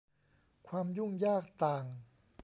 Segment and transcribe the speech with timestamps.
[0.67, 1.85] ความยุ่งยากต่าง